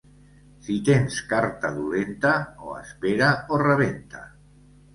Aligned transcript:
Si 0.67 0.77
tens 0.87 1.17
carta 1.33 1.71
dolenta, 1.75 2.33
o 2.65 2.73
espera 2.81 3.31
o 3.59 3.63
rebenta. 3.67 4.27